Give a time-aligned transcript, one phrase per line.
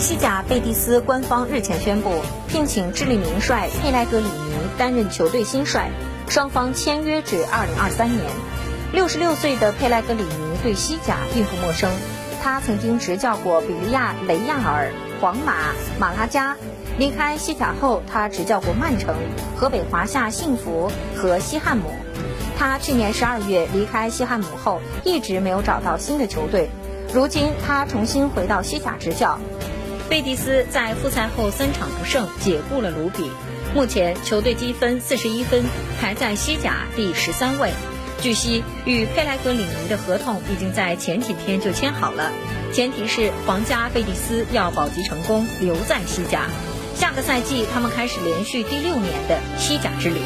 [0.00, 5.90] 西甲贝蒂斯官方日前宣布聘请智利名帅佩莱格里尼担任球队新帅，
[6.26, 8.24] 双方签约至2023年。
[8.94, 11.90] 66岁的佩莱格里尼对西甲并不陌生，
[12.42, 14.90] 他曾经执教过比利亚雷亚尔、
[15.20, 16.56] 皇马、马拉加。
[16.96, 19.14] 离开西甲后，他执教过曼城、
[19.54, 21.90] 河北华夏幸福和西汉姆。
[22.58, 26.70] 他去年12月离开西汉姆后，一直没有找到新的球队。
[27.12, 29.38] 如今他重新回到西甲执教。
[30.10, 33.30] 贝蒂斯在复赛后三场不胜，解雇了卢比。
[33.72, 35.62] 目前球队积分四十一分，
[36.00, 37.70] 排在西甲第十三位。
[38.20, 42.32] 据悉，与佩莱格里尼的合同已经在前几天就签好了，
[42.72, 46.46] 前提是皇家贝蒂斯要保级成功，留在西甲。
[46.96, 50.18] 下个赛季，他们开始连续第六年的西甲之旅。